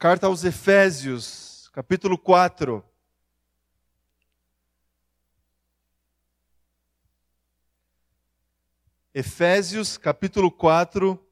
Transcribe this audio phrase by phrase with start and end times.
[0.00, 2.82] Carta aos Efésios, capítulo 4.
[9.12, 11.22] Efésios, capítulo 4.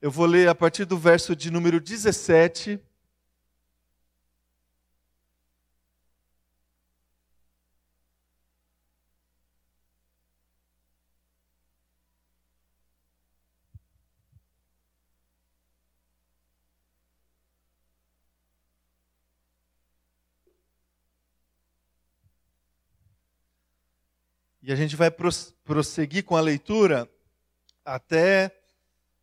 [0.00, 2.80] Eu vou ler a partir do verso de número 17
[24.72, 27.06] E a gente vai prosseguir com a leitura
[27.84, 28.50] até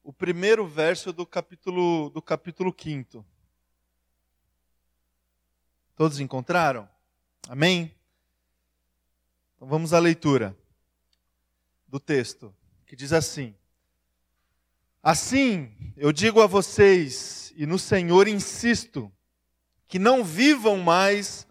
[0.04, 3.26] o primeiro verso do capítulo do capítulo 5.
[5.96, 6.88] Todos encontraram?
[7.48, 7.92] Amém?
[9.56, 10.56] Então vamos à leitura
[11.88, 12.56] do texto,
[12.86, 13.56] que diz assim:
[15.02, 19.12] Assim, eu digo a vocês e no Senhor insisto,
[19.88, 21.48] que não vivam mais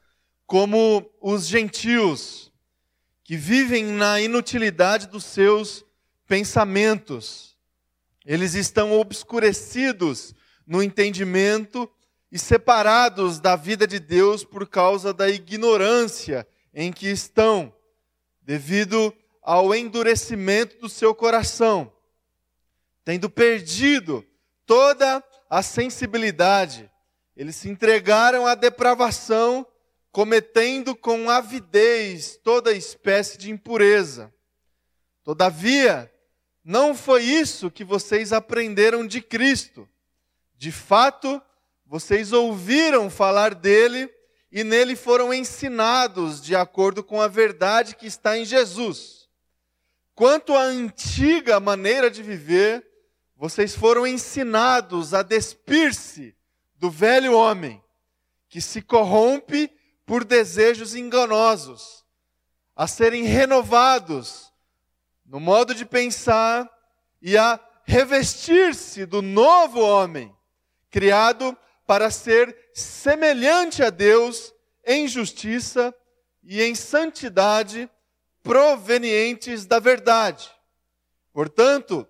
[0.46, 2.47] como os gentios
[3.28, 5.84] que vivem na inutilidade dos seus
[6.26, 7.58] pensamentos.
[8.24, 10.34] Eles estão obscurecidos
[10.66, 11.86] no entendimento
[12.32, 17.70] e separados da vida de Deus por causa da ignorância em que estão,
[18.40, 21.92] devido ao endurecimento do seu coração,
[23.04, 24.24] tendo perdido
[24.64, 26.90] toda a sensibilidade,
[27.36, 29.66] eles se entregaram à depravação
[30.18, 34.34] cometendo com avidez toda espécie de impureza.
[35.22, 36.12] Todavia,
[36.64, 39.88] não foi isso que vocês aprenderam de Cristo.
[40.56, 41.40] De fato,
[41.86, 44.12] vocês ouviram falar dele
[44.50, 49.28] e nele foram ensinados de acordo com a verdade que está em Jesus.
[50.16, 52.84] Quanto à antiga maneira de viver,
[53.36, 56.34] vocês foram ensinados a despir-se
[56.74, 57.80] do velho homem,
[58.48, 59.77] que se corrompe
[60.08, 62.02] por desejos enganosos,
[62.74, 64.50] a serem renovados
[65.26, 66.66] no modo de pensar
[67.20, 70.34] e a revestir-se do novo homem,
[70.90, 71.54] criado
[71.86, 75.94] para ser semelhante a Deus em justiça
[76.42, 77.90] e em santidade
[78.42, 80.50] provenientes da verdade.
[81.34, 82.08] Portanto,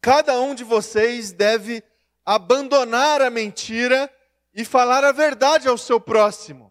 [0.00, 1.80] cada um de vocês deve
[2.26, 4.12] abandonar a mentira
[4.52, 6.69] e falar a verdade ao seu próximo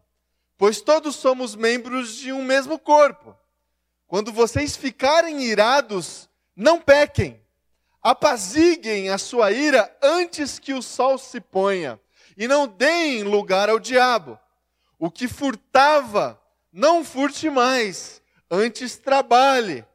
[0.59, 3.33] pois todos somos membros de um mesmo corpo.
[4.05, 7.41] Quando vocês ficarem irados, não pequem.
[8.03, 11.97] Apaziguem a sua ira antes que o sol se ponha,
[12.35, 14.37] e não deem lugar ao diabo.
[14.99, 16.37] O que furtava,
[16.73, 18.21] não furte mais,
[18.51, 19.85] antes trabalhe,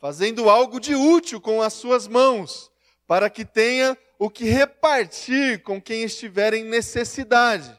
[0.00, 2.70] fazendo algo de útil com as suas mãos,
[3.06, 7.78] para que tenha o que repartir com quem estiver em necessidade.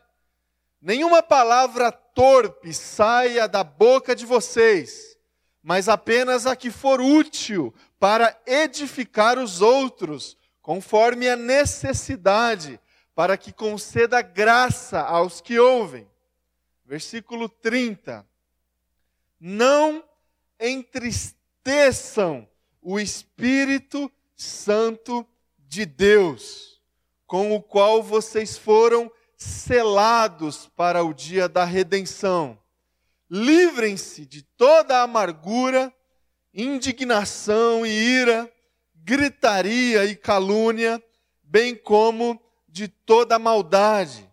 [0.85, 5.17] Nenhuma palavra torpe saia da boca de vocês,
[5.63, 12.79] mas apenas a que for útil para edificar os outros, conforme a necessidade,
[13.15, 16.07] para que conceda graça aos que ouvem.
[16.85, 18.23] Versículo 30.
[19.39, 20.03] Não
[20.59, 22.47] entristeçam
[22.79, 25.25] o Espírito Santo
[25.57, 26.79] de Deus,
[27.25, 32.57] com o qual vocês foram selados para o dia da redenção.
[33.29, 35.93] Livrem-se de toda amargura,
[36.53, 38.51] indignação e ira,
[38.95, 41.03] gritaria e calúnia,
[41.43, 44.29] bem como de toda maldade.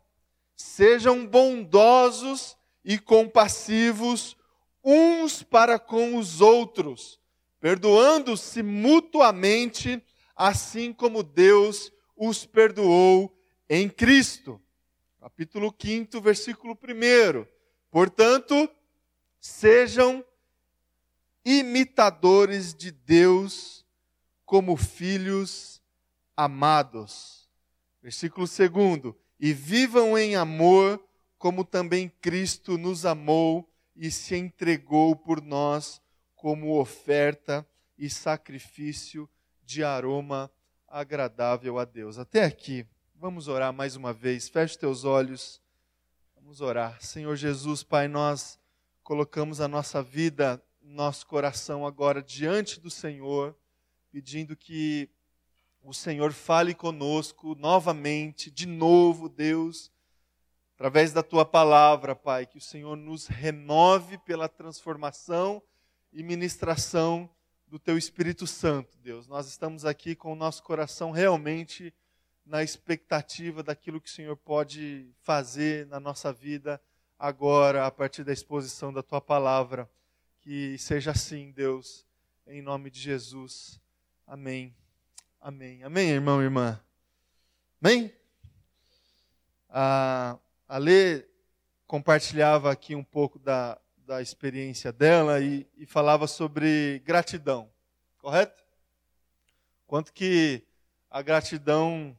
[0.55, 4.37] Sejam bondosos e compassivos
[4.85, 7.21] uns para com os outros,
[7.61, 10.03] perdoando-se mutuamente,
[10.37, 13.35] assim como Deus os perdoou
[13.69, 14.62] em Cristo
[15.23, 17.47] capítulo 5, versículo 1.
[17.93, 18.69] Portanto,
[19.41, 20.25] sejam
[21.45, 23.87] imitadores de Deus
[24.45, 25.81] como filhos
[26.37, 27.49] amados.
[28.03, 31.01] Versículo 2: E vivam em amor,
[31.39, 36.03] como também Cristo nos amou e se entregou por nós
[36.35, 37.65] como oferta
[37.97, 39.31] e sacrifício
[39.63, 40.51] de aroma
[40.89, 42.19] agradável a Deus.
[42.19, 42.85] Até aqui.
[43.23, 44.49] Vamos orar mais uma vez.
[44.49, 45.63] Feche teus olhos.
[46.35, 47.01] Vamos orar.
[47.01, 48.59] Senhor Jesus, Pai, nós
[49.05, 53.57] colocamos a nossa vida, nosso coração agora diante do Senhor,
[54.11, 55.09] pedindo que
[55.85, 59.93] o Senhor fale conosco novamente, de novo, Deus,
[60.75, 65.63] através da tua palavra, Pai, que o Senhor nos renove pela transformação
[66.13, 67.31] e ministração
[67.69, 69.29] do teu Espírito Santo, Deus.
[69.29, 71.95] Nós estamos aqui com o nosso coração realmente
[72.45, 76.81] na expectativa daquilo que o Senhor pode fazer na nossa vida
[77.19, 79.89] agora, a partir da exposição da tua palavra.
[80.41, 82.05] Que seja assim, Deus,
[82.47, 83.81] em nome de Jesus.
[84.27, 84.75] Amém.
[85.41, 85.83] Amém.
[85.85, 86.81] Amém, irmão e irmã.
[87.81, 88.13] Amém?
[89.69, 90.39] A,
[90.79, 91.25] Lê
[91.87, 97.71] compartilhava aqui um pouco da, da experiência dela e, e falava sobre gratidão,
[98.19, 98.63] correto?
[99.87, 100.65] Quanto que
[101.11, 102.17] a gratidão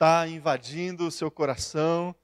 [0.00, 2.16] está invadindo o seu coração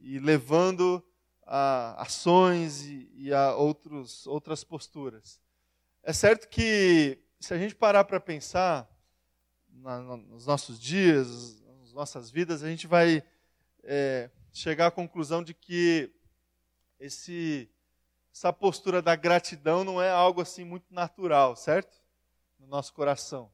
[0.00, 1.04] e levando
[1.42, 5.38] a ações e, e a outros, outras posturas.
[6.02, 8.90] É certo que, se a gente parar para pensar
[9.68, 13.22] na, nos nossos dias, nas nossas vidas, a gente vai
[13.82, 16.10] é, chegar à conclusão de que
[16.98, 17.68] esse,
[18.32, 21.94] essa postura da gratidão não é algo assim muito natural, certo?
[22.58, 23.52] No nosso coração,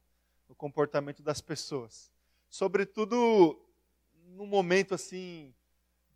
[0.49, 2.17] no comportamento das pessoas.
[2.49, 3.61] Sobretudo
[4.15, 5.55] no momento assim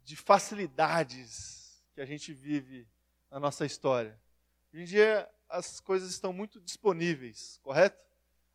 [0.04, 2.88] de facilidades que a gente vive
[3.30, 4.20] na nossa história.
[4.72, 8.04] Hoje em dia as coisas estão muito disponíveis, correto?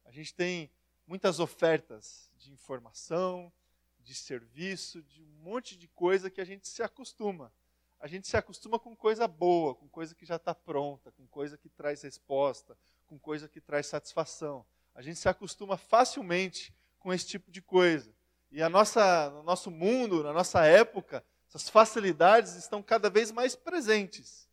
[0.03, 0.71] A gente tem
[1.05, 3.51] muitas ofertas de informação,
[3.99, 7.51] de serviço, de um monte de coisa que a gente se acostuma
[7.99, 11.57] a gente se acostuma com coisa boa, com coisa que já está pronta, com coisa
[11.57, 12.77] que traz resposta,
[13.07, 14.65] com coisa que traz satisfação.
[14.93, 16.73] A gente se acostuma facilmente
[17.07, 18.13] com esse tipo de coisa.
[18.51, 23.55] E a nossa, no nosso mundo, na nossa época, essas facilidades estão cada vez mais
[23.55, 24.49] presentes.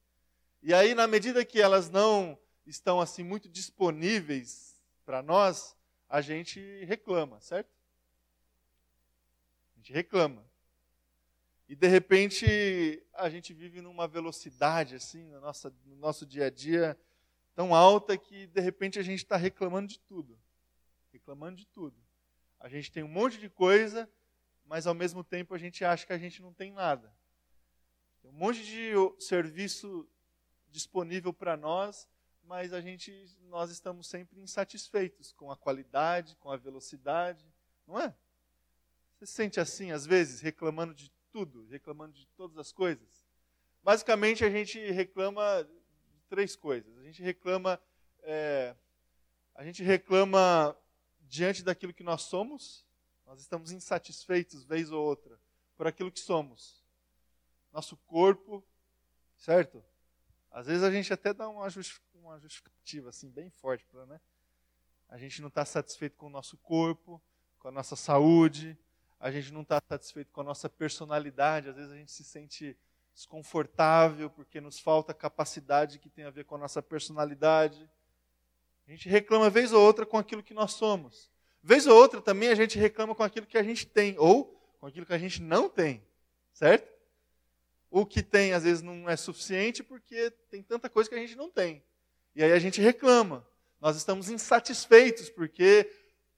[0.62, 5.76] E aí, na medida que elas não estão assim muito disponíveis para nós,
[6.08, 7.74] a gente reclama, certo?
[9.74, 10.44] A gente reclama.
[11.68, 16.50] E de repente a gente vive numa velocidade assim no nosso, no nosso dia a
[16.50, 16.96] dia
[17.52, 20.38] tão alta que de repente a gente está reclamando de tudo.
[21.12, 22.03] Reclamando de tudo.
[22.64, 24.10] A gente tem um monte de coisa,
[24.64, 27.14] mas ao mesmo tempo a gente acha que a gente não tem nada.
[28.22, 30.08] Tem um monte de serviço
[30.70, 32.08] disponível para nós,
[32.42, 33.12] mas a gente
[33.50, 37.44] nós estamos sempre insatisfeitos com a qualidade, com a velocidade,
[37.86, 38.14] não é?
[39.12, 43.26] Você se sente assim às vezes, reclamando de tudo, reclamando de todas as coisas.
[43.82, 45.68] Basicamente, a gente reclama
[46.14, 46.96] de três coisas.
[46.96, 47.78] A gente reclama,
[48.22, 48.74] é,
[49.54, 50.74] a gente reclama
[51.28, 52.84] diante daquilo que nós somos.
[53.26, 55.38] Nós estamos insatisfeitos, vez ou outra,
[55.76, 56.82] por aquilo que somos.
[57.72, 58.62] Nosso corpo,
[59.36, 59.82] certo?
[60.50, 64.20] Às vezes a gente até dá uma, justificativa assim bem forte para, né?
[65.08, 67.20] A gente não está satisfeito com o nosso corpo,
[67.58, 68.78] com a nossa saúde,
[69.18, 72.76] a gente não está satisfeito com a nossa personalidade, às vezes a gente se sente
[73.14, 77.88] desconfortável porque nos falta capacidade que tem a ver com a nossa personalidade.
[78.86, 81.30] A gente reclama vez ou outra com aquilo que nós somos.
[81.62, 84.86] Vez ou outra também a gente reclama com aquilo que a gente tem ou com
[84.86, 86.02] aquilo que a gente não tem,
[86.52, 86.92] certo?
[87.90, 91.36] O que tem às vezes não é suficiente porque tem tanta coisa que a gente
[91.36, 91.82] não tem.
[92.34, 93.46] E aí a gente reclama.
[93.80, 95.90] Nós estamos insatisfeitos porque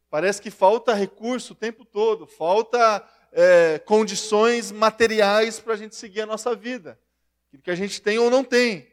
[0.09, 6.23] Parece que falta recurso o tempo todo, falta é, condições materiais para a gente seguir
[6.23, 6.99] a nossa vida.
[7.49, 8.87] Aquilo que a gente tem ou não tem.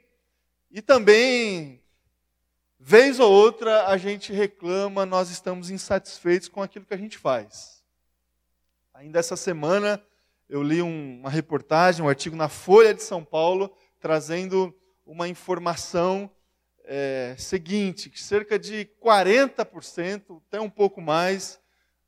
[0.71, 1.82] E também,
[2.85, 7.81] vez ou outra, a gente reclama, nós estamos insatisfeitos com aquilo que a gente faz.
[8.94, 10.04] Ainda essa semana,
[10.49, 14.75] eu li um, uma reportagem, um artigo na Folha de São Paulo, trazendo
[15.06, 16.30] uma informação
[16.83, 21.61] é, seguinte, que cerca de 40%, até um pouco mais,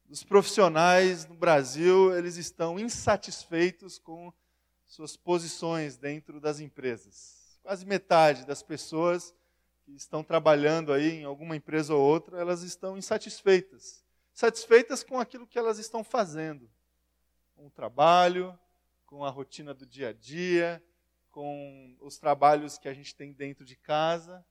[0.04, 4.32] dos profissionais no Brasil, eles estão insatisfeitos com
[4.86, 7.58] suas posições dentro das empresas.
[7.64, 9.34] Quase metade das pessoas
[9.86, 14.04] que estão trabalhando aí em alguma empresa ou outra, elas estão insatisfeitas.
[14.34, 16.70] Satisfeitas com aquilo que elas estão fazendo.
[17.56, 18.58] Com o trabalho,
[19.06, 20.84] com a rotina do dia a dia,
[21.30, 24.44] com os trabalhos que a gente tem dentro de casa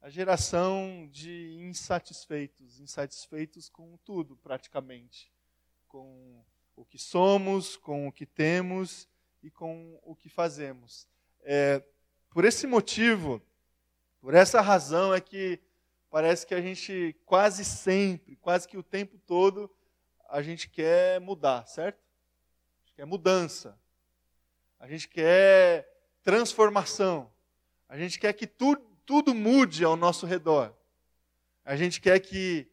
[0.00, 5.32] a geração de insatisfeitos, insatisfeitos com tudo praticamente,
[5.88, 6.44] com
[6.76, 9.08] o que somos, com o que temos
[9.42, 11.06] e com o que fazemos.
[11.42, 11.82] É,
[12.30, 13.42] por esse motivo,
[14.20, 15.60] por essa razão é que
[16.10, 19.70] parece que a gente quase sempre, quase que o tempo todo,
[20.28, 21.98] a gente quer mudar, certo?
[21.98, 23.78] A gente quer mudança.
[24.78, 25.88] A gente quer
[26.22, 27.32] transformação.
[27.88, 30.76] A gente quer que tudo tudo mude ao nosso redor.
[31.64, 32.70] A gente quer que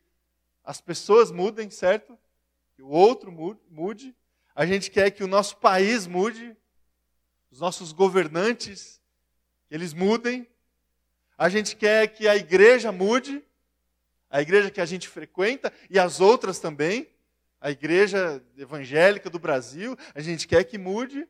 [0.66, 2.20] as pessoas mudem, certo?
[2.76, 3.32] Que o outro
[3.72, 4.14] mude.
[4.54, 6.54] A gente quer que o nosso país mude,
[7.50, 9.02] os nossos governantes,
[9.72, 10.46] eles mudem.
[11.38, 13.44] A gente quer que a igreja mude,
[14.30, 17.08] a igreja que a gente frequenta e as outras também.
[17.66, 21.28] a igreja evangélica do Brasil, a gente quer que mude,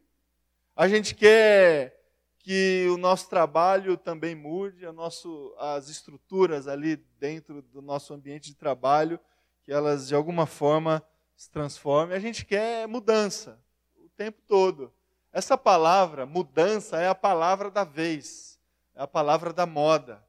[0.76, 1.98] a gente quer
[2.40, 8.56] que o nosso trabalho também mude, nosso, as estruturas ali dentro do nosso ambiente de
[8.56, 9.18] trabalho,
[9.64, 11.02] que elas de alguma forma
[11.38, 12.18] se transformem.
[12.18, 13.58] A gente quer mudança
[13.96, 14.94] o tempo todo.
[15.32, 18.55] Essa palavra, mudança, é a palavra da vez,
[18.96, 20.24] é a palavra da moda,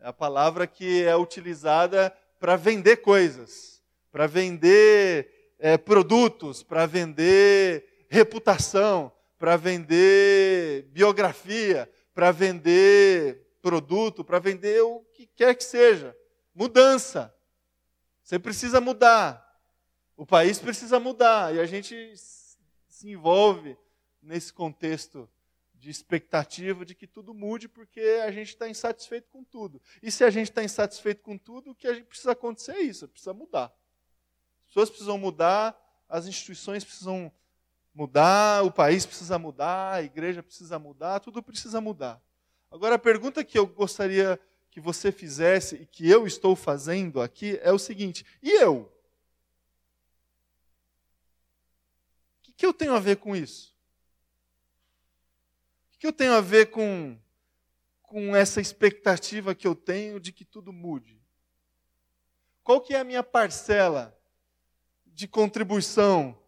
[0.00, 8.06] é a palavra que é utilizada para vender coisas, para vender é, produtos, para vender
[8.08, 16.16] reputação, para vender biografia, para vender produto, para vender o que quer que seja.
[16.54, 17.34] Mudança.
[18.22, 19.44] Você precisa mudar.
[20.16, 21.54] O país precisa mudar.
[21.54, 23.76] E a gente se envolve
[24.22, 25.28] nesse contexto
[25.78, 29.80] de expectativa de que tudo mude, porque a gente está insatisfeito com tudo.
[30.02, 32.80] E se a gente está insatisfeito com tudo, o que a gente precisa acontecer é
[32.80, 33.72] isso, precisa mudar.
[34.62, 35.76] As pessoas precisam mudar,
[36.08, 37.32] as instituições precisam
[37.94, 42.20] mudar, o país precisa mudar, a igreja precisa mudar, tudo precisa mudar.
[42.70, 44.40] Agora, a pergunta que eu gostaria
[44.70, 48.92] que você fizesse e que eu estou fazendo aqui é o seguinte: e eu?
[52.48, 53.75] O que eu tenho a ver com isso?
[55.96, 57.18] O que eu tenho a ver com,
[58.02, 61.20] com essa expectativa que eu tenho de que tudo mude?
[62.62, 64.16] Qual que é a minha parcela
[65.06, 66.38] de contribuição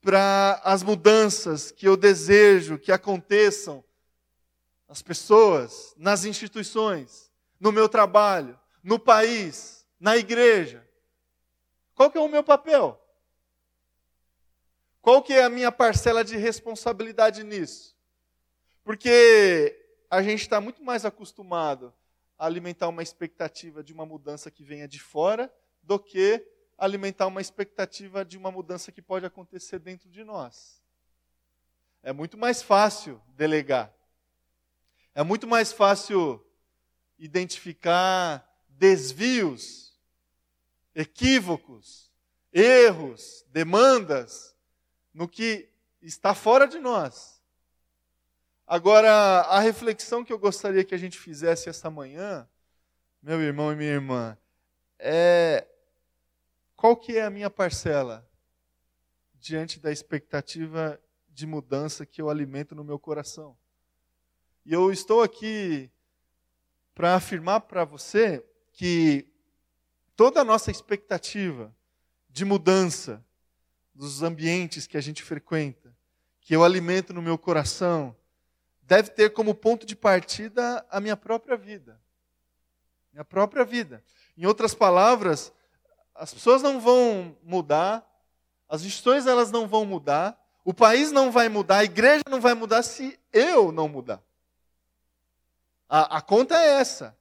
[0.00, 3.84] para as mudanças que eu desejo que aconteçam
[4.88, 10.86] nas pessoas, nas instituições, no meu trabalho, no país, na igreja.
[11.94, 13.00] Qual que é o meu papel?
[15.00, 17.91] Qual que é a minha parcela de responsabilidade nisso?
[18.84, 19.78] Porque
[20.10, 21.92] a gente está muito mais acostumado
[22.38, 26.46] a alimentar uma expectativa de uma mudança que venha de fora do que
[26.76, 30.82] alimentar uma expectativa de uma mudança que pode acontecer dentro de nós.
[32.02, 33.94] É muito mais fácil delegar.
[35.14, 36.44] É muito mais fácil
[37.18, 39.96] identificar desvios,
[40.94, 42.10] equívocos,
[42.52, 44.56] erros, demandas
[45.14, 45.68] no que
[46.00, 47.41] está fora de nós.
[48.74, 49.12] Agora,
[49.50, 52.48] a reflexão que eu gostaria que a gente fizesse essa manhã,
[53.22, 54.38] meu irmão e minha irmã,
[54.98, 55.66] é
[56.74, 58.26] qual que é a minha parcela
[59.34, 60.98] diante da expectativa
[61.28, 63.54] de mudança que eu alimento no meu coração?
[64.64, 65.90] E eu estou aqui
[66.94, 69.28] para afirmar para você que
[70.16, 71.76] toda a nossa expectativa
[72.30, 73.22] de mudança
[73.94, 75.94] dos ambientes que a gente frequenta,
[76.40, 78.16] que eu alimento no meu coração,
[78.82, 82.00] deve ter como ponto de partida a minha própria vida.
[83.12, 84.02] Minha própria vida.
[84.36, 85.52] Em outras palavras,
[86.14, 88.06] as pessoas não vão mudar,
[88.68, 92.54] as instituições elas não vão mudar, o país não vai mudar, a igreja não vai
[92.54, 94.22] mudar se eu não mudar.
[95.88, 97.16] A, a conta é essa.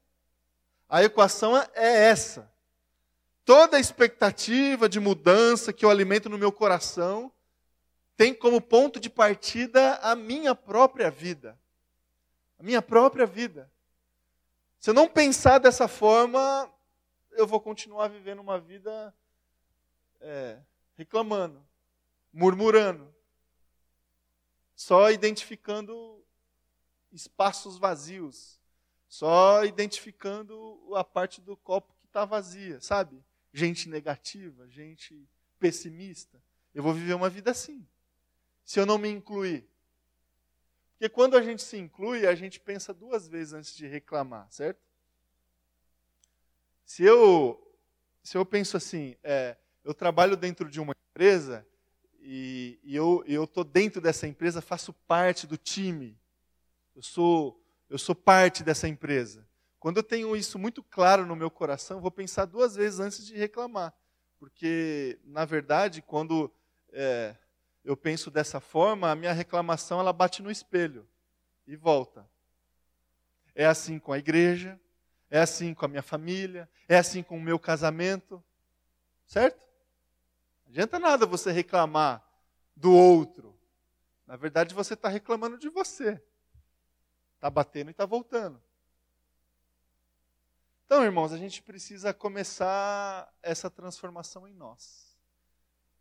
[0.87, 2.49] A equação é essa.
[3.43, 7.31] Toda expectativa de mudança que eu alimento no meu coração
[8.21, 11.59] tem como ponto de partida a minha própria vida.
[12.59, 13.67] A minha própria vida.
[14.79, 16.71] Se eu não pensar dessa forma,
[17.31, 19.11] eu vou continuar vivendo uma vida
[20.19, 20.59] é,
[20.95, 21.65] reclamando,
[22.31, 23.11] murmurando,
[24.75, 26.23] só identificando
[27.11, 28.59] espaços vazios,
[29.09, 33.25] só identificando a parte do copo que está vazia, sabe?
[33.51, 36.39] Gente negativa, gente pessimista.
[36.71, 37.83] Eu vou viver uma vida assim,
[38.63, 39.67] se eu não me incluir.
[40.93, 44.79] Porque quando a gente se inclui, a gente pensa duas vezes antes de reclamar, certo?
[46.85, 47.59] Se eu,
[48.21, 51.65] se eu penso assim, é, eu trabalho dentro de uma empresa
[52.19, 56.17] e, e eu estou dentro dessa empresa, faço parte do time,
[56.95, 59.47] eu sou, eu sou parte dessa empresa.
[59.79, 63.35] Quando eu tenho isso muito claro no meu coração, vou pensar duas vezes antes de
[63.35, 63.91] reclamar.
[64.37, 66.53] Porque, na verdade, quando
[66.93, 67.35] é,
[67.83, 71.07] eu penso dessa forma, a minha reclamação ela bate no espelho
[71.65, 72.29] e volta.
[73.55, 74.79] É assim com a igreja,
[75.29, 78.43] é assim com a minha família, é assim com o meu casamento.
[79.25, 79.65] Certo?
[80.65, 82.23] Não adianta nada você reclamar
[82.75, 83.57] do outro.
[84.27, 86.21] Na verdade, você está reclamando de você.
[87.35, 88.61] Está batendo e está voltando.
[90.85, 95.17] Então, irmãos, a gente precisa começar essa transformação em nós.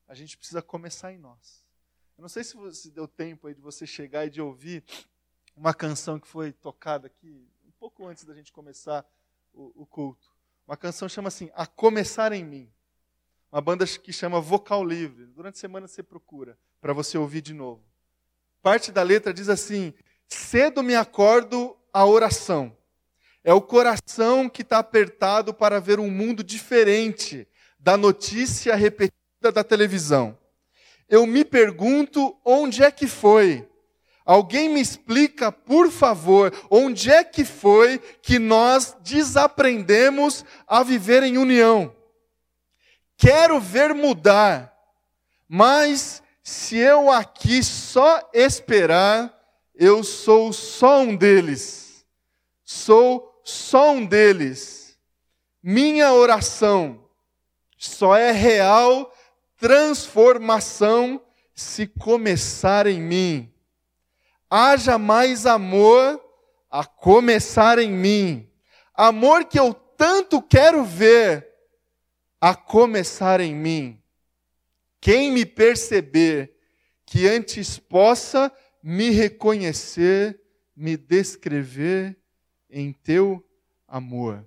[0.06, 1.64] A gente precisa começar em nós.
[2.20, 4.84] Eu não sei se, deu tempo aí de você chegar e de ouvir
[5.56, 9.06] uma canção que foi tocada aqui um pouco antes da gente começar
[9.54, 10.30] o, o culto.
[10.66, 12.70] Uma canção chama assim, A Começar em Mim.
[13.50, 15.24] uma banda que chama Vocal Livre.
[15.28, 17.82] Durante a semana você procura para você ouvir de novo.
[18.60, 19.94] Parte da letra diz assim:
[20.28, 22.76] Cedo me acordo a oração.
[23.42, 27.48] É o coração que está apertado para ver um mundo diferente
[27.78, 30.38] da notícia repetida da televisão.
[31.10, 33.68] Eu me pergunto onde é que foi.
[34.24, 41.36] Alguém me explica, por favor, onde é que foi que nós desaprendemos a viver em
[41.36, 41.92] união?
[43.16, 44.72] Quero ver mudar,
[45.48, 49.34] mas se eu aqui só esperar,
[49.74, 52.06] eu sou só um deles.
[52.64, 54.96] Sou só um deles.
[55.60, 57.04] Minha oração
[57.76, 59.12] só é real
[59.60, 61.22] transformação
[61.54, 63.52] se começar em mim.
[64.48, 66.20] Haja mais amor
[66.70, 68.50] a começar em mim.
[68.94, 71.46] Amor que eu tanto quero ver
[72.40, 74.02] a começar em mim.
[74.98, 76.56] Quem me perceber
[77.04, 78.50] que antes possa
[78.82, 80.40] me reconhecer,
[80.74, 82.16] me descrever
[82.70, 83.46] em teu
[83.86, 84.42] amor.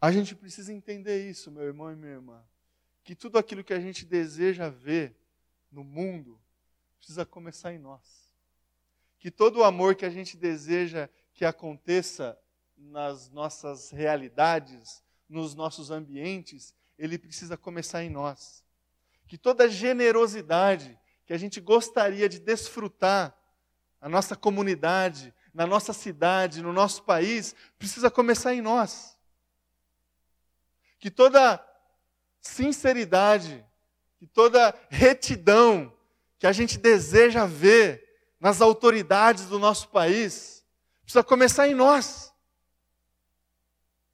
[0.00, 2.42] A gente precisa entender isso, meu irmão e minha irmã.
[3.04, 5.14] Que tudo aquilo que a gente deseja ver
[5.70, 6.40] no mundo
[6.96, 8.32] precisa começar em nós.
[9.18, 12.38] Que todo o amor que a gente deseja que aconteça
[12.76, 18.64] nas nossas realidades, nos nossos ambientes, ele precisa começar em nós.
[19.26, 23.36] Que toda generosidade que a gente gostaria de desfrutar
[24.00, 29.18] na nossa comunidade, na nossa cidade, no nosso país, precisa começar em nós.
[30.98, 31.56] Que toda
[32.48, 33.64] sinceridade,
[34.18, 35.92] que toda retidão
[36.38, 38.04] que a gente deseja ver
[38.38, 40.64] nas autoridades do nosso país,
[41.02, 42.32] precisa começar em nós.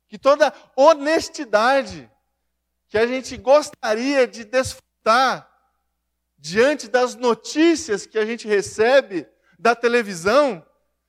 [0.07, 2.11] Que toda honestidade
[2.89, 5.49] que a gente gostaria de desfrutar
[6.39, 9.29] diante das notícias que a gente recebe
[9.59, 10.67] da televisão,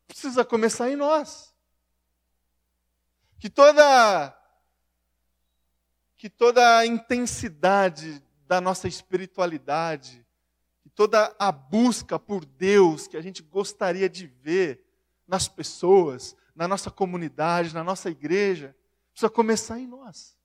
[0.07, 1.55] precisa começar em nós.
[3.39, 4.37] Que toda
[6.21, 10.23] que toda a intensidade da nossa espiritualidade,
[10.83, 14.85] que toda a busca por Deus que a gente gostaria de ver
[15.27, 18.75] nas pessoas, na nossa comunidade, na nossa igreja,
[19.11, 20.37] precisa começar em nós.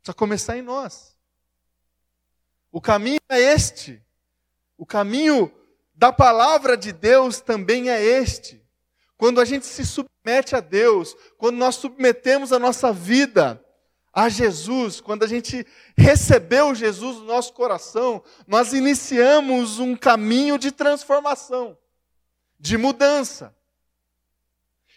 [0.00, 1.18] Precisa começar em nós.
[2.70, 4.02] O caminho é este.
[4.78, 5.52] O caminho
[5.94, 8.64] da palavra de Deus também é este.
[9.18, 13.62] Quando a gente se submete a Deus, quando nós submetemos a nossa vida
[14.12, 20.70] a Jesus, quando a gente recebeu Jesus no nosso coração, nós iniciamos um caminho de
[20.70, 21.78] transformação,
[22.58, 23.56] de mudança.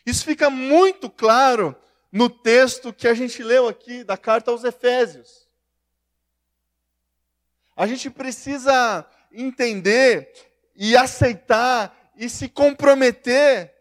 [0.05, 1.75] Isso fica muito claro
[2.11, 5.47] no texto que a gente leu aqui da carta aos Efésios.
[7.75, 10.31] A gente precisa entender
[10.75, 13.74] e aceitar e se comprometer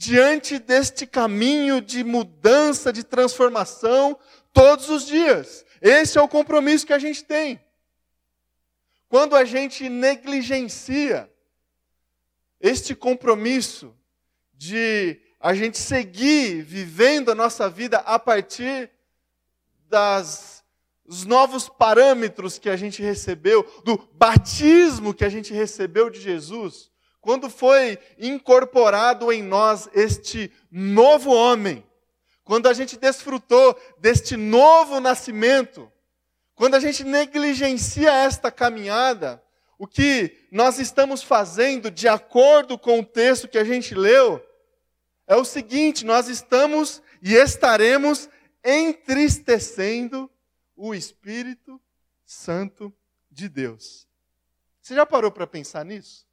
[0.00, 4.18] diante deste caminho de mudança, de transformação,
[4.50, 5.62] todos os dias.
[5.78, 7.60] Esse é o compromisso que a gente tem.
[9.10, 11.30] Quando a gente negligencia
[12.58, 13.94] este compromisso
[14.54, 18.90] de a gente seguir vivendo a nossa vida a partir
[19.86, 20.64] das
[21.04, 26.90] os novos parâmetros que a gente recebeu, do batismo que a gente recebeu de Jesus,
[27.20, 31.84] quando foi incorporado em nós este novo homem,
[32.44, 35.90] quando a gente desfrutou deste novo nascimento,
[36.54, 39.42] quando a gente negligencia esta caminhada,
[39.78, 44.44] o que nós estamos fazendo, de acordo com o texto que a gente leu,
[45.26, 48.28] é o seguinte: nós estamos e estaremos
[48.64, 50.30] entristecendo
[50.76, 51.80] o Espírito
[52.24, 52.92] Santo
[53.30, 54.06] de Deus.
[54.82, 56.26] Você já parou para pensar nisso?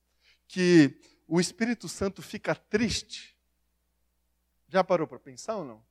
[0.47, 3.38] Que o Espírito Santo fica triste?
[4.67, 5.86] Já parou para pensar ou não?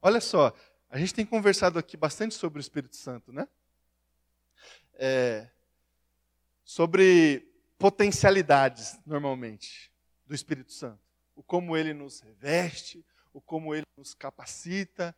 [0.00, 0.54] Olha só,
[0.88, 3.48] a gente tem conversado aqui bastante sobre o Espírito Santo, né?
[4.94, 5.48] É,
[6.64, 9.92] sobre potencialidades, normalmente,
[10.26, 11.00] do Espírito Santo.
[11.34, 15.14] O como ele nos reveste, o como ele nos capacita,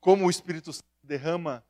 [0.00, 1.64] como o Espírito Santo derrama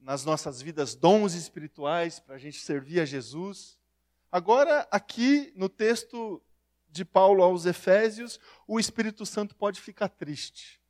[0.00, 3.77] nas nossas vidas dons espirituais para a gente servir a Jesus.
[4.30, 6.42] Agora, aqui no texto
[6.88, 10.80] de Paulo aos Efésios, o Espírito Santo pode ficar triste.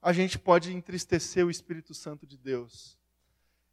[0.00, 2.98] A gente pode entristecer o Espírito Santo de Deus.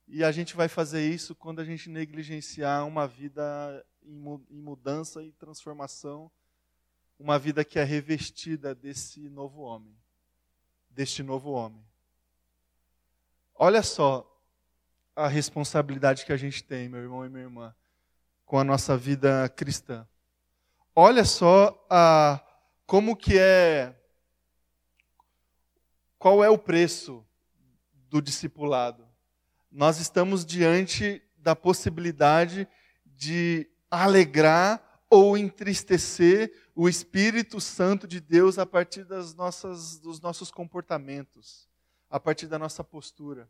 [0.08, 5.32] E a gente vai fazer isso quando a gente negligenciar uma vida em mudança e
[5.34, 6.32] transformação,
[7.20, 9.96] uma vida que é revestida desse novo homem.
[10.90, 11.86] deste novo homem.
[13.56, 14.26] Olha só
[15.16, 17.76] a responsabilidade que a gente tem, meu irmão e minha irmã,
[18.50, 20.08] com a nossa vida cristã.
[20.96, 22.44] Olha só a,
[22.88, 23.96] como que é,
[26.18, 27.24] qual é o preço
[28.10, 29.08] do discipulado.
[29.72, 32.68] Nós estamos diante da possibilidade
[33.06, 34.82] de alegrar
[35.12, 41.70] ou entristecer o Espírito Santo de Deus a partir das nossas, dos nossos comportamentos,
[42.10, 43.48] a partir da nossa postura.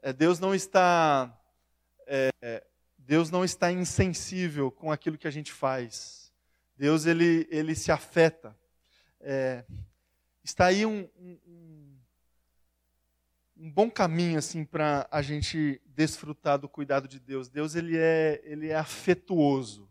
[0.00, 1.36] É, Deus não está
[2.06, 2.64] é,
[3.08, 6.30] Deus não está insensível com aquilo que a gente faz.
[6.76, 8.54] Deus ele, ele se afeta.
[9.18, 9.64] É,
[10.44, 11.98] está aí um, um,
[13.56, 17.48] um bom caminho assim para a gente desfrutar do cuidado de Deus.
[17.48, 19.88] Deus ele é ele é afetuoso.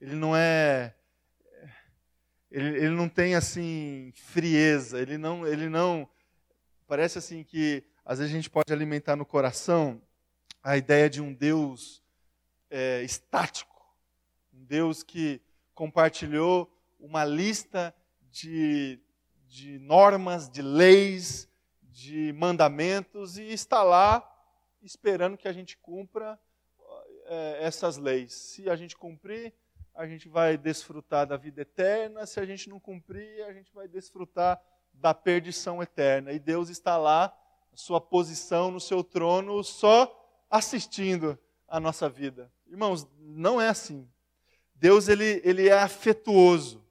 [0.00, 0.94] Ele não é
[2.48, 5.02] ele, ele não tem assim frieza.
[5.02, 6.08] Ele não ele não
[6.86, 10.00] parece assim que às vezes a gente pode alimentar no coração
[10.62, 12.05] a ideia de um Deus
[12.70, 13.74] é, estático,
[14.52, 15.40] um Deus que
[15.74, 17.94] compartilhou uma lista
[18.30, 18.98] de,
[19.46, 21.48] de normas, de leis,
[21.82, 24.22] de mandamentos e está lá
[24.82, 26.38] esperando que a gente cumpra
[27.26, 28.32] é, essas leis.
[28.32, 29.52] Se a gente cumprir,
[29.94, 33.88] a gente vai desfrutar da vida eterna, se a gente não cumprir, a gente vai
[33.88, 34.60] desfrutar
[34.92, 36.32] da perdição eterna.
[36.32, 37.36] E Deus está lá
[37.74, 42.50] sua posição no seu trono, só assistindo a nossa vida.
[42.68, 44.08] Irmãos, não é assim.
[44.74, 46.84] Deus ele, ele é afetuoso.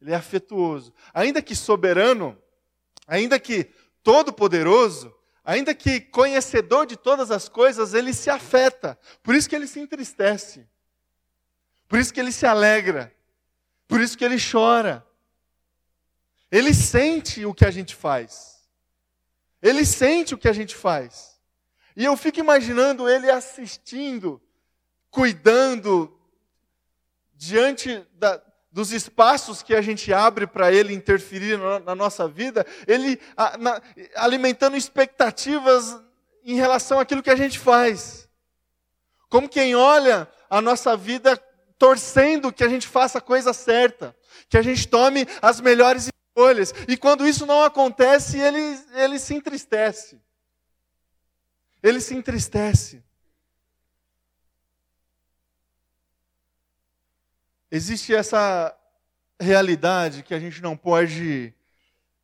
[0.00, 0.92] Ele é afetuoso.
[1.12, 2.36] Ainda que soberano,
[3.06, 3.70] ainda que
[4.02, 5.14] todo-poderoso,
[5.44, 8.98] ainda que conhecedor de todas as coisas, ele se afeta.
[9.22, 10.66] Por isso que ele se entristece.
[11.88, 13.14] Por isso que ele se alegra.
[13.86, 15.06] Por isso que ele chora.
[16.50, 18.68] Ele sente o que a gente faz.
[19.62, 21.40] Ele sente o que a gente faz.
[21.96, 24.40] E eu fico imaginando ele assistindo,
[25.14, 26.12] cuidando,
[27.34, 32.66] diante da, dos espaços que a gente abre para ele interferir na, na, nossa vida,
[32.84, 33.80] ele a, na,
[34.16, 35.96] alimentando expectativas
[36.42, 38.28] em relação àquilo que a gente faz.
[39.28, 41.40] Como quem olha a nossa vida
[41.78, 44.16] torcendo que a gente faça a coisa certa,
[44.48, 46.74] que a gente tome as melhores escolhas.
[46.88, 50.20] E quando isso não acontece, ele, ele se entristece.
[51.80, 53.00] Ele se entristece.
[57.70, 58.76] Existe essa
[59.40, 61.52] realidade que a gente não pode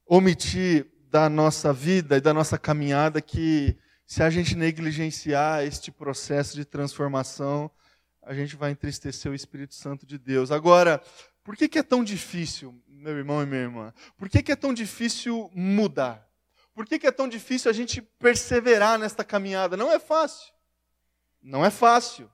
[0.07, 3.77] omitir da nossa vida e da nossa caminhada, que
[4.07, 7.71] se a gente negligenciar este processo de transformação,
[8.23, 10.51] a gente vai entristecer o Espírito Santo de Deus.
[10.51, 11.03] Agora,
[11.43, 13.95] por que, é tão difícil meu irmão e minha irmã?
[14.17, 16.29] Por que, é tão difícil mudar?
[16.75, 19.77] Por que é tão difícil a gente perseverar nesta caminhada?
[19.77, 20.53] Não é fácil.
[21.43, 22.31] Não é fácil.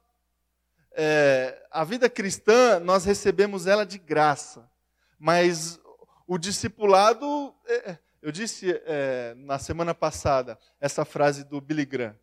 [0.98, 4.66] É, a vida cristã, nós recebemos ela de graça.
[5.18, 5.78] Mas
[6.26, 12.16] o discipulado, é, eu disse é, na semana passada essa frase do Billy Graham.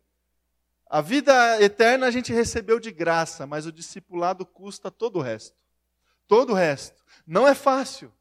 [0.86, 5.56] A vida eterna a gente recebeu de graça, mas o discipulado custa todo o resto.
[6.26, 7.00] Todo o resto.
[7.24, 8.12] Não é fácil.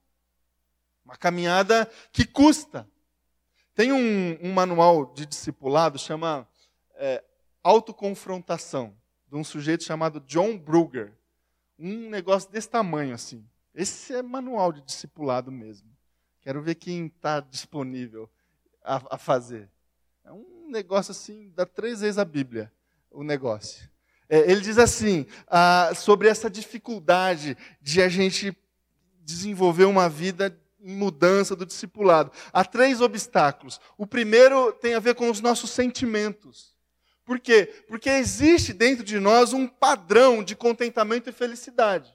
[1.03, 2.87] Uma caminhada que custa.
[3.73, 6.47] Tem um, um manual de discipulado, chama
[6.95, 7.23] é,
[7.63, 8.95] Autoconfrontação,
[9.33, 11.11] de um sujeito chamado John Brugger.
[11.79, 13.43] Um negócio desse tamanho assim.
[13.73, 15.89] Esse é manual de discipulado mesmo.
[16.39, 18.29] Quero ver quem está disponível
[18.83, 19.67] a, a, fazer.
[20.23, 22.71] É um negócio assim, dá três vezes a Bíblia,
[23.09, 23.89] o negócio.
[24.29, 28.55] É, ele diz assim, ah, sobre essa dificuldade de a gente
[29.21, 32.31] desenvolver uma vida em mudança do discipulado.
[32.51, 33.81] Há três obstáculos.
[33.97, 36.72] O primeiro tem a ver com os nossos sentimentos.
[37.25, 37.65] Por quê?
[37.87, 42.13] Porque existe dentro de nós um padrão de contentamento e felicidade.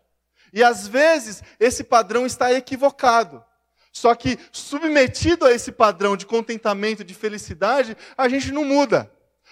[0.52, 3.44] E às vezes esse padrão está equivocado.
[3.92, 9.10] Só que submetido a esse padrão de contentamento e de felicidade, a gente não muda.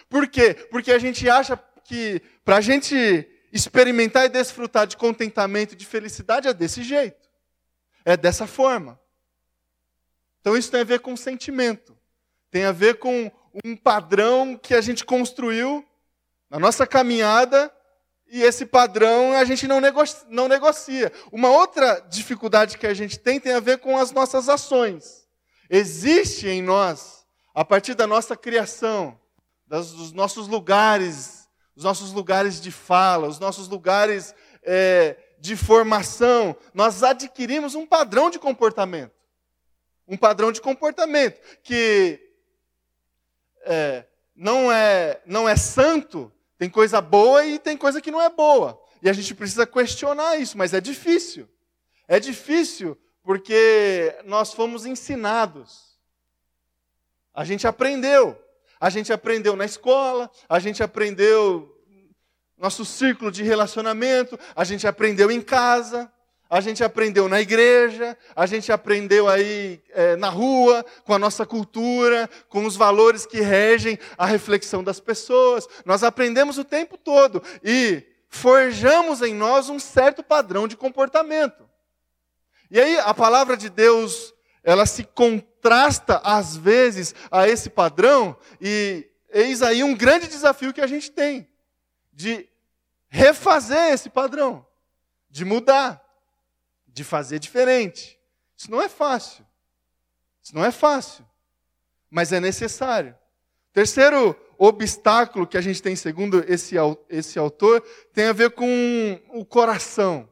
[0.09, 0.55] Por quê?
[0.71, 5.87] Porque a gente acha que para a gente experimentar e desfrutar de contentamento e de
[5.87, 7.29] felicidade é desse jeito.
[8.05, 9.01] É dessa forma.
[10.41, 11.97] Então isso tem a ver com sentimento.
[12.51, 13.31] Tem a ver com
[13.65, 15.85] um padrão que a gente construiu
[16.51, 17.73] na nossa caminhada
[18.29, 21.13] e esse padrão a gente não negocia, não negocia.
[21.31, 25.27] Uma outra dificuldade que a gente tem tem a ver com as nossas ações.
[25.71, 29.19] Existe em nós, a partir da nossa criação,
[29.67, 36.57] das, dos nossos lugares, os nossos lugares de fala, os nossos lugares é, de formação,
[36.75, 39.17] nós adquirimos um padrão de comportamento
[40.09, 42.21] um padrão de comportamento que
[43.67, 48.31] é, não, é, não é santo, tem coisa boa e tem coisa que não é
[48.31, 48.81] boa.
[49.03, 51.49] E a gente precisa questionar isso, mas é difícil.
[52.09, 55.99] É difícil porque nós fomos ensinados.
[57.35, 58.41] A gente aprendeu.
[58.81, 61.77] A gente aprendeu na escola, a gente aprendeu
[62.59, 66.11] nosso círculo de relacionamento, a gente aprendeu em casa,
[66.49, 71.45] a gente aprendeu na igreja, a gente aprendeu aí é, na rua, com a nossa
[71.45, 75.67] cultura, com os valores que regem a reflexão das pessoas.
[75.85, 81.69] Nós aprendemos o tempo todo e forjamos em nós um certo padrão de comportamento.
[82.71, 84.33] E aí a palavra de Deus,
[84.63, 90.81] ela se contrasta às vezes a esse padrão e eis aí um grande desafio que
[90.81, 91.49] a gente tem
[92.13, 92.49] de
[93.09, 94.67] refazer esse padrão,
[95.31, 96.06] de mudar,
[96.97, 98.19] de fazer diferente.
[98.57, 99.47] Isso não é fácil.
[100.43, 101.29] Isso não é fácil,
[102.09, 103.15] mas é necessário.
[103.71, 106.77] Terceiro obstáculo que a gente tem, segundo esse,
[107.11, 107.83] esse autor,
[108.15, 110.27] tem a ver com o coração.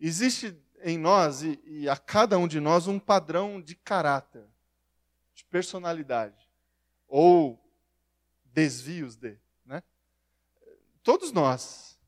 [0.00, 4.44] Existe em nós e, e a cada um de nós um padrão de caráter,
[5.32, 6.50] de personalidade,
[7.06, 7.62] ou
[8.46, 9.38] desvios de.
[11.04, 11.98] Todos nós,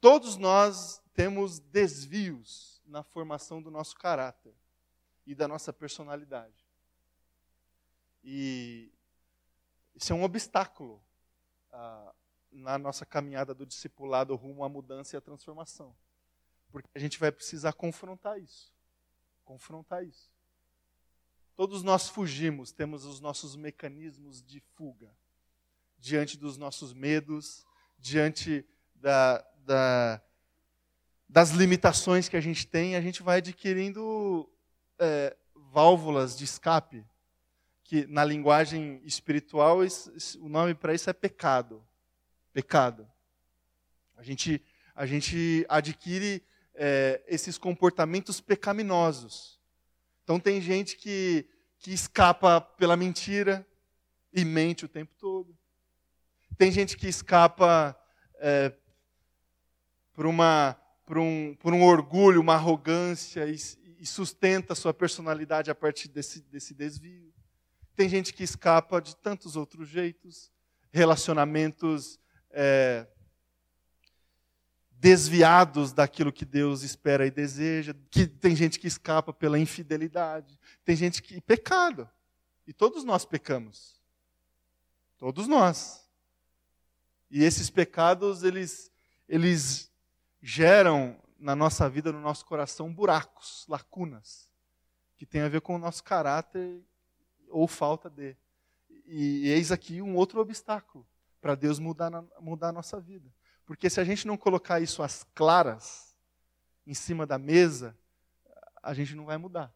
[0.00, 4.54] todos nós temos desvios na formação do nosso caráter
[5.26, 6.66] e da nossa personalidade.
[8.22, 8.92] E
[9.94, 11.02] isso é um obstáculo
[11.72, 12.14] ah,
[12.50, 15.94] na nossa caminhada do discipulado rumo à mudança e à transformação.
[16.70, 18.72] Porque a gente vai precisar confrontar isso.
[19.44, 20.30] Confrontar isso.
[21.56, 25.14] Todos nós fugimos, temos os nossos mecanismos de fuga
[25.98, 27.66] diante dos nossos medos,
[27.98, 30.22] diante da, da,
[31.30, 34.50] das limitações que a gente tem, a gente vai adquirindo
[34.98, 37.06] é, válvulas de escape,
[37.84, 39.78] que na linguagem espiritual
[40.40, 41.86] o nome para isso é pecado.
[42.52, 43.08] Pecado.
[44.16, 44.60] A gente,
[44.92, 46.42] a gente adquire
[46.74, 49.60] é, esses comportamentos pecaminosos.
[50.24, 53.64] Então tem gente que, que escapa pela mentira
[54.32, 55.56] e mente o tempo todo.
[56.58, 57.96] Tem gente que escapa
[58.40, 58.72] é,
[60.12, 60.76] por, uma,
[61.10, 63.56] por, um, por um orgulho, uma arrogância e,
[63.98, 67.34] e sustenta a sua personalidade a partir desse, desse desvio.
[67.96, 70.52] Tem gente que escapa de tantos outros jeitos,
[70.92, 72.20] relacionamentos
[72.52, 73.08] é,
[74.92, 77.92] desviados daquilo que Deus espera e deseja.
[78.08, 80.56] Que tem gente que escapa pela infidelidade.
[80.84, 82.08] Tem gente que pecado.
[82.68, 84.00] E todos nós pecamos.
[85.18, 86.08] Todos nós.
[87.28, 88.92] E esses pecados, eles,
[89.28, 89.89] eles
[90.42, 94.50] geram na nossa vida, no nosso coração, buracos, lacunas,
[95.16, 96.82] que tem a ver com o nosso caráter
[97.48, 98.36] ou falta de.
[99.06, 101.06] E, e eis aqui um outro obstáculo
[101.40, 103.32] para Deus mudar, mudar a nossa vida.
[103.64, 106.14] Porque se a gente não colocar isso às claras,
[106.86, 107.96] em cima da mesa,
[108.82, 109.72] a gente não vai mudar.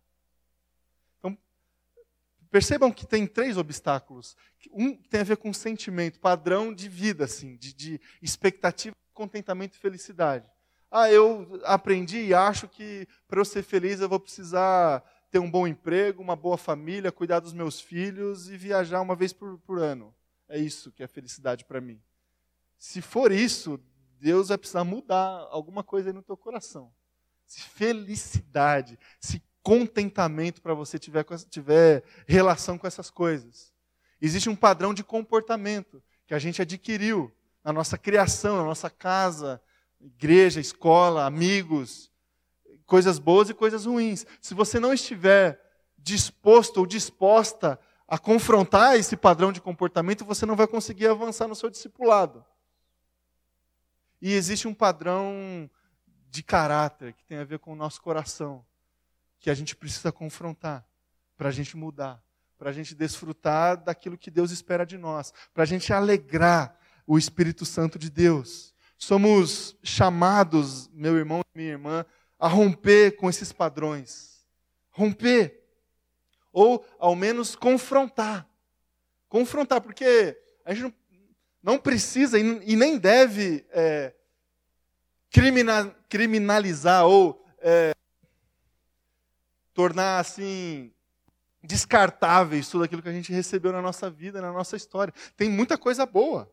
[2.54, 4.36] Percebam que tem três obstáculos.
[4.70, 9.80] Um tem a ver com sentimento, padrão de vida, assim, de, de expectativa, contentamento e
[9.80, 10.48] felicidade.
[10.96, 15.50] Ah, eu aprendi e acho que para eu ser feliz eu vou precisar ter um
[15.50, 19.80] bom emprego, uma boa família, cuidar dos meus filhos e viajar uma vez por, por
[19.80, 20.14] ano.
[20.48, 22.00] É isso que é felicidade para mim.
[22.78, 23.80] Se for isso,
[24.20, 26.94] Deus vai precisar mudar alguma coisa no teu coração.
[27.44, 33.74] Se felicidade, se contentamento para você tiver, tiver relação com essas coisas.
[34.20, 39.60] Existe um padrão de comportamento que a gente adquiriu na nossa criação, na nossa casa,
[40.04, 42.12] igreja, escola, amigos,
[42.86, 44.26] coisas boas e coisas ruins.
[44.40, 45.60] Se você não estiver
[45.98, 51.54] disposto ou disposta a confrontar esse padrão de comportamento, você não vai conseguir avançar no
[51.54, 52.44] seu discipulado.
[54.20, 55.68] E existe um padrão
[56.30, 58.64] de caráter que tem a ver com o nosso coração
[59.40, 60.86] que a gente precisa confrontar
[61.36, 62.22] para a gente mudar,
[62.58, 67.18] para a gente desfrutar daquilo que Deus espera de nós, para a gente alegrar o
[67.18, 68.73] Espírito Santo de Deus.
[68.96, 72.06] Somos chamados, meu irmão e minha irmã,
[72.38, 74.46] a romper com esses padrões.
[74.90, 75.62] Romper.
[76.52, 78.48] Ou, ao menos, confrontar.
[79.28, 80.94] Confrontar, porque a gente
[81.62, 84.14] não, precisa e nem deve é,
[86.08, 87.92] criminalizar ou é,
[89.72, 90.92] tornar assim
[91.62, 95.12] descartáveis tudo aquilo que a gente recebeu na nossa vida, na nossa história.
[95.36, 96.50] Tem muita coisa boa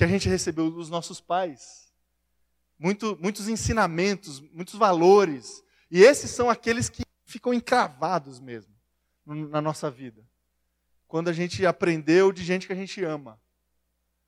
[0.00, 1.92] que a gente recebeu dos nossos pais.
[2.78, 5.62] Muito, muitos ensinamentos, muitos valores.
[5.90, 8.74] E esses são aqueles que ficam encravados mesmo
[9.26, 10.26] na nossa vida.
[11.06, 13.38] Quando a gente aprendeu de gente que a gente ama.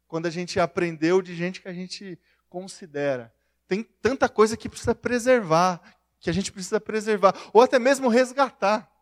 [0.07, 3.35] Quando a gente aprendeu de gente que a gente considera.
[3.67, 5.81] Tem tanta coisa que precisa preservar,
[6.21, 8.93] que a gente precisa preservar, ou até mesmo resgatar.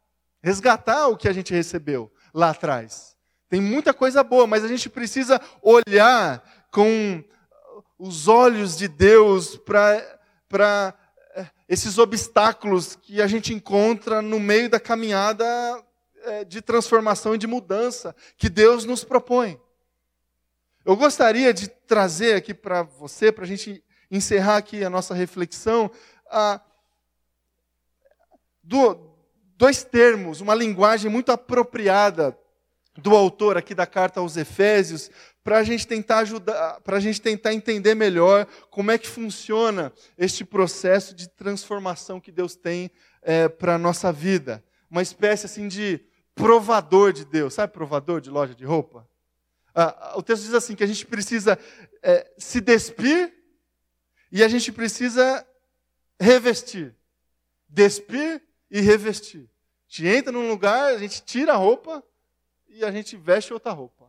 [0.40, 3.16] Resgatar o que a gente recebeu lá atrás.
[3.48, 7.24] Tem muita coisa boa, mas a gente precisa olhar com
[7.98, 10.94] os olhos de Deus para
[11.34, 15.44] é, esses obstáculos que a gente encontra no meio da caminhada
[16.24, 19.60] é, de transformação e de mudança que Deus nos propõe.
[20.84, 25.90] Eu gostaria de trazer aqui para você, para a gente encerrar aqui a nossa reflexão,
[26.30, 26.60] a,
[28.62, 28.98] do,
[29.56, 32.36] dois termos, uma linguagem muito apropriada
[32.96, 35.10] do autor aqui da carta aos Efésios,
[35.42, 39.92] para a gente tentar ajudar, para a gente tentar entender melhor como é que funciona
[40.18, 42.90] este processo de transformação que Deus tem
[43.22, 44.62] é, para a nossa vida.
[44.90, 46.00] Uma espécie assim de
[46.34, 49.08] provador de Deus, sabe provador de loja de roupa?
[49.74, 51.58] Ah, o texto diz assim que a gente precisa
[52.02, 53.32] é, se despir
[54.30, 55.46] e a gente precisa
[56.18, 56.94] revestir.
[57.68, 59.48] Despir e revestir.
[59.88, 62.04] A gente entra num lugar, a gente tira a roupa
[62.68, 63.99] e a gente veste outra roupa.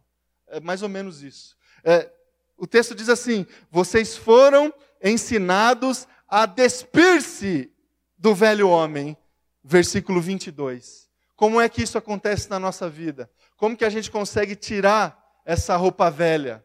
[0.51, 1.55] É mais ou menos isso.
[1.83, 2.11] É,
[2.57, 7.71] o texto diz assim: vocês foram ensinados a despir-se
[8.17, 9.17] do velho homem.
[9.63, 11.09] Versículo 22.
[11.35, 13.29] Como é que isso acontece na nossa vida?
[13.57, 16.63] Como que a gente consegue tirar essa roupa velha?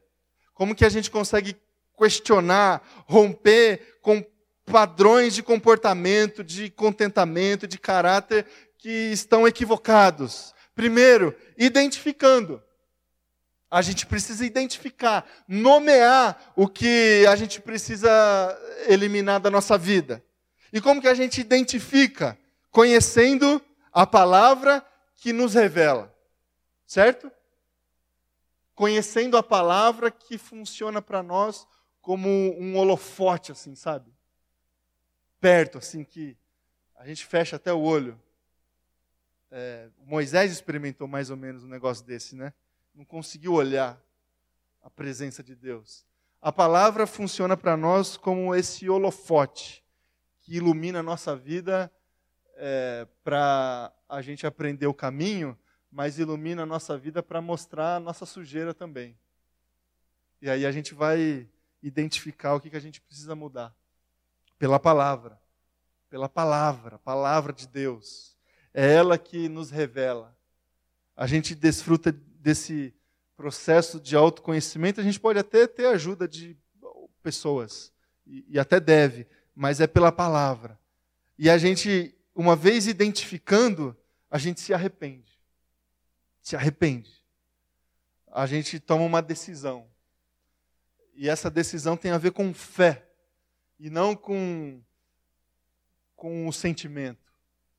[0.53, 1.57] Como que a gente consegue
[1.97, 4.25] questionar, romper com
[4.65, 8.47] padrões de comportamento, de contentamento, de caráter
[8.79, 10.55] que estão equivocados?
[10.75, 12.63] Primeiro, identificando.
[13.71, 18.09] A gente precisa identificar, nomear o que a gente precisa
[18.89, 20.23] eliminar da nossa vida.
[20.73, 22.39] E como que a gente identifica?
[22.71, 23.61] Conhecendo
[23.93, 26.15] a palavra que nos revela.
[26.87, 27.31] Certo?
[28.75, 31.67] Conhecendo a palavra que funciona para nós
[32.01, 34.13] como um holofote, assim, sabe?
[35.41, 36.37] Perto, assim, que
[36.95, 38.21] a gente fecha até o olho.
[39.51, 42.53] É, Moisés experimentou mais ou menos um negócio desse, né?
[42.97, 44.03] Não conseguiu olhar
[44.83, 46.07] a presença de Deus.
[46.41, 49.85] A palavra funciona para nós como esse holofote
[50.41, 51.93] que ilumina a nossa vida
[52.55, 55.59] é, para a gente aprender o caminho,
[55.91, 59.15] mas ilumina a nossa vida para mostrar a nossa sujeira também.
[60.41, 61.47] E aí a gente vai
[61.83, 63.77] identificar o que, que a gente precisa mudar.
[64.59, 65.39] Pela palavra.
[66.09, 68.39] Pela palavra, palavra de Deus.
[68.73, 70.35] É ela que nos revela.
[71.15, 72.11] A gente desfruta
[72.47, 72.95] desse
[73.37, 75.01] processo de autoconhecimento.
[75.01, 76.57] A gente pode até ter ajuda de
[77.21, 77.93] pessoas,
[78.25, 80.79] e, e até deve, mas é pela palavra.
[81.37, 83.97] E a gente, uma vez identificando,
[84.31, 85.37] a gente se arrepende.
[86.41, 87.11] Se arrepende.
[88.31, 89.89] A gente toma uma decisão.
[91.17, 93.11] E essa decisão tem a ver com fé
[93.77, 94.81] e não com
[96.15, 97.31] com o sentimento,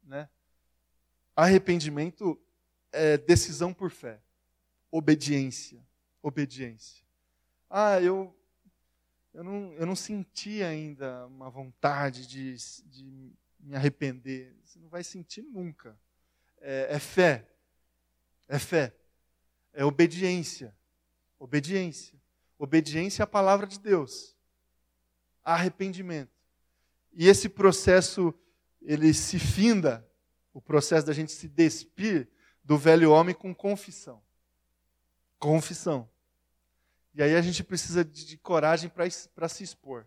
[0.04, 0.30] né?
[1.36, 2.40] Arrependimento
[2.92, 4.22] é decisão por fé.
[4.92, 5.86] Obediência.
[6.22, 7.06] Obediência.
[7.70, 8.36] Ah, eu,
[9.34, 14.56] eu, não, eu não senti ainda uma vontade de, de me arrepender.
[14.64, 15.98] Você não vai sentir nunca.
[16.60, 17.48] É, é fé.
[18.48, 18.96] É fé.
[19.74, 20.76] É obediência.
[21.38, 22.20] Obediência.
[22.58, 24.36] Obediência à palavra de Deus.
[25.44, 26.32] Arrependimento.
[27.14, 28.34] E esse processo,
[28.82, 30.08] ele se finda
[30.54, 32.28] o processo da gente se despir
[32.64, 34.22] do velho homem com confissão.
[35.40, 36.10] Confissão.
[37.14, 40.06] E aí a gente precisa de, de coragem para se expor.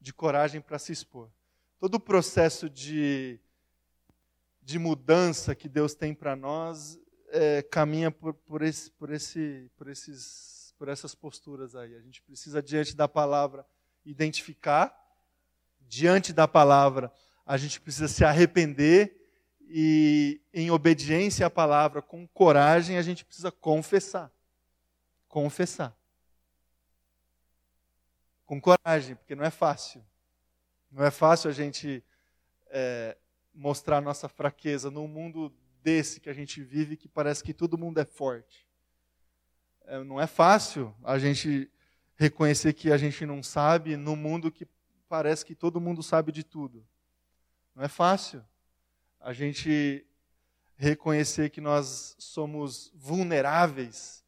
[0.00, 1.30] De coragem para se expor.
[1.78, 3.40] Todo o processo de,
[4.62, 9.88] de mudança que Deus tem para nós é, caminha por, por, esse, por, esse, por,
[9.88, 11.94] esses, por essas posturas aí.
[11.96, 13.66] A gente precisa, diante da palavra,
[14.04, 14.94] identificar.
[15.80, 17.12] Diante da palavra,
[17.44, 19.21] a gente precisa se arrepender
[19.74, 24.30] e em obediência à palavra, com coragem, a gente precisa confessar.
[25.26, 25.96] Confessar.
[28.44, 30.04] Com coragem, porque não é fácil.
[30.90, 32.04] Não é fácil a gente
[32.66, 33.16] é,
[33.54, 35.50] mostrar nossa fraqueza num mundo
[35.82, 38.68] desse que a gente vive, que parece que todo mundo é forte.
[39.86, 41.70] É, não é fácil a gente
[42.16, 44.68] reconhecer que a gente não sabe num mundo que
[45.08, 46.86] parece que todo mundo sabe de tudo.
[47.74, 48.44] Não é fácil
[49.22, 50.04] a gente
[50.76, 54.24] reconhecer que nós somos vulneráveis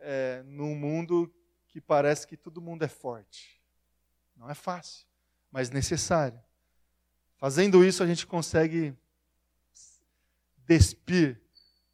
[0.00, 1.32] é, num mundo
[1.68, 3.62] que parece que todo mundo é forte.
[4.36, 5.06] Não é fácil,
[5.52, 6.40] mas necessário.
[7.36, 8.92] Fazendo isso, a gente consegue
[10.66, 11.40] despir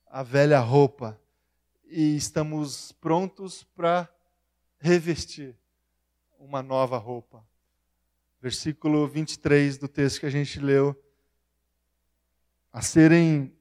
[0.07, 1.21] a velha roupa
[1.85, 4.09] e estamos prontos para
[4.79, 5.55] revestir
[6.39, 7.47] uma nova roupa.
[8.41, 10.99] Versículo 23 do texto que a gente leu.
[12.75, 13.57] A serem,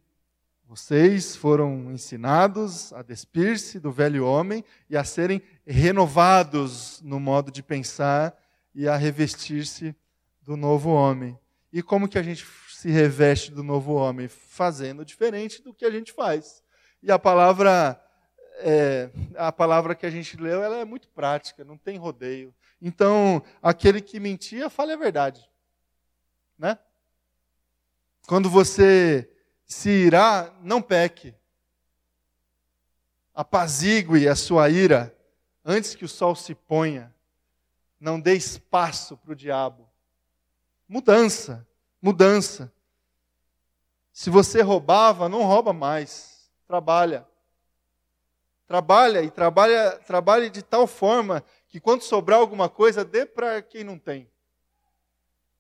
[0.66, 7.62] vocês foram ensinados a despir-se do velho homem e a serem renovados no modo de
[7.62, 8.36] pensar
[8.74, 9.96] e a revestir-se
[10.42, 11.38] do novo homem.
[11.72, 14.28] E como que a gente se reveste do novo homem?
[14.28, 16.64] Fazendo diferente do que a gente faz.
[17.00, 18.04] E a palavra
[18.62, 22.52] é, a palavra que a gente leu ela é muito prática, não tem rodeio.
[22.82, 25.48] Então, aquele que mentia, fale a verdade.
[26.58, 26.80] Né?
[28.28, 29.30] Quando você
[29.66, 31.34] se irá, não peque.
[33.34, 35.16] Apazigue a sua ira
[35.66, 37.14] antes que o sol se ponha.
[38.00, 39.90] Não dê espaço para o diabo.
[40.88, 41.68] Mudança,
[42.02, 42.72] mudança.
[44.12, 46.50] Se você roubava, não rouba mais.
[46.68, 47.28] Trabalha.
[48.68, 53.84] Trabalha e trabalha, trabalhe de tal forma que quando sobrar alguma coisa, dê para quem
[53.84, 54.30] não tem.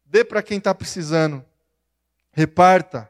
[0.05, 1.43] Dê para quem está precisando.
[2.33, 3.09] Reparta.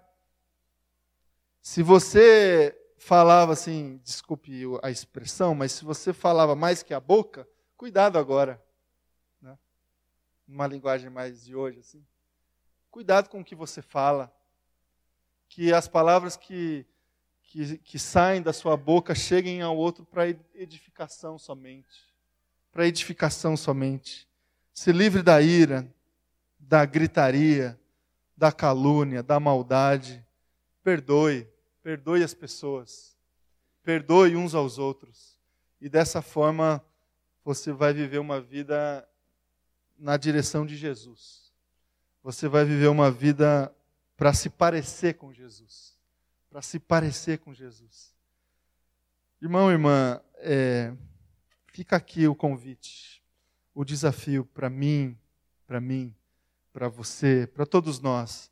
[1.62, 7.48] Se você falava assim, desculpe a expressão, mas se você falava mais que a boca,
[7.76, 8.64] cuidado agora.
[9.42, 9.58] Né?
[10.48, 12.06] Uma linguagem mais de hoje, assim.
[12.92, 14.32] Cuidado com o que você fala.
[15.50, 16.86] Que as palavras que
[17.54, 22.12] que, que saem da sua boca cheguem ao outro para edificação somente.
[22.72, 24.28] Para edificação somente.
[24.74, 25.88] Se livre da ira,
[26.58, 27.80] da gritaria,
[28.44, 30.26] da calúnia, da maldade.
[30.84, 31.48] Perdoe,
[31.82, 33.18] perdoe as pessoas.
[33.82, 35.38] Perdoe uns aos outros.
[35.80, 36.84] E dessa forma
[37.44, 39.08] você vai viver uma vida
[39.98, 41.52] na direção de Jesus.
[42.22, 43.74] Você vai viver uma vida
[44.16, 45.94] para se parecer com Jesus
[46.54, 48.14] para se parecer com Jesus.
[49.42, 50.96] Irmão, irmã, é,
[51.66, 53.24] fica aqui o convite,
[53.74, 55.18] o desafio para mim,
[55.66, 56.16] para mim,
[56.74, 58.52] para você, para todos nós,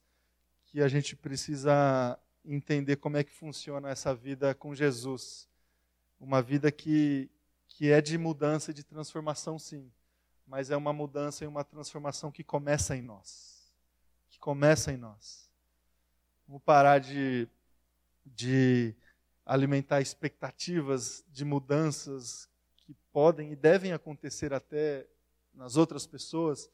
[0.65, 5.49] que a gente precisa entender como é que funciona essa vida com Jesus.
[6.19, 7.29] Uma vida que,
[7.67, 9.91] que é de mudança e de transformação, sim,
[10.47, 13.73] mas é uma mudança e uma transformação que começa em nós.
[14.29, 15.49] Que começa em nós.
[16.47, 17.49] Vamos parar de
[18.25, 18.95] de
[19.45, 25.07] alimentar expectativas de mudanças que podem e devem acontecer até
[25.53, 26.69] nas outras pessoas,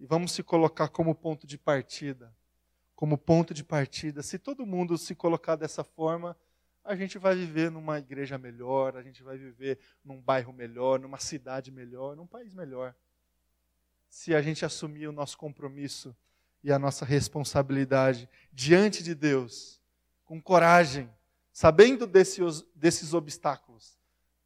[0.00, 2.34] e vamos se colocar como ponto de partida.
[2.96, 4.22] Como ponto de partida.
[4.22, 6.34] Se todo mundo se colocar dessa forma,
[6.82, 11.18] a gente vai viver numa igreja melhor, a gente vai viver num bairro melhor, numa
[11.18, 12.94] cidade melhor, num país melhor.
[14.08, 16.16] Se a gente assumir o nosso compromisso
[16.64, 19.80] e a nossa responsabilidade diante de Deus
[20.24, 21.10] com coragem,
[21.52, 23.98] sabendo desses, desses obstáculos,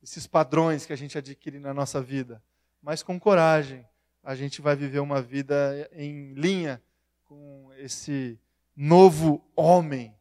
[0.03, 2.43] esses padrões que a gente adquire na nossa vida,
[2.83, 3.87] mas com coragem,
[4.25, 6.83] a gente vai viver uma vida em linha
[7.25, 8.41] com esse
[8.75, 10.17] novo homem,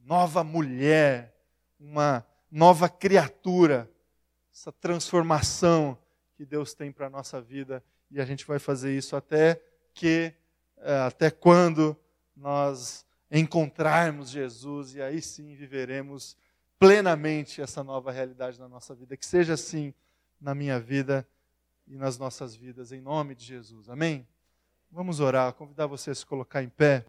[0.00, 1.32] nova mulher,
[1.78, 3.88] uma nova criatura,
[4.52, 5.96] essa transformação
[6.36, 9.62] que Deus tem para a nossa vida e a gente vai fazer isso até
[9.94, 10.34] que,
[10.78, 11.96] eh, até quando
[12.36, 16.36] nós encontrarmos Jesus e aí sim viveremos
[16.76, 19.16] plenamente essa nova realidade na nossa vida.
[19.16, 19.94] Que seja assim
[20.40, 21.26] na minha vida
[21.86, 23.88] e nas nossas vidas, em nome de Jesus.
[23.88, 24.26] Amém?
[24.90, 27.04] Vamos orar, convidar você a se colocar em pé.